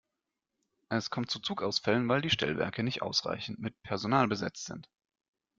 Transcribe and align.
Es 0.89 1.11
kommt 1.11 1.29
zu 1.29 1.37
Zugausfällen, 1.39 2.09
weil 2.09 2.21
die 2.21 2.31
Stellwerke 2.31 2.81
nicht 2.81 3.03
ausreichend 3.03 3.59
mit 3.59 3.79
Personal 3.83 4.27
besetzt 4.27 4.65
sind. 4.65 4.89